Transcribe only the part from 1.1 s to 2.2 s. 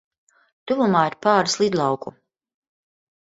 pāris lidlauku.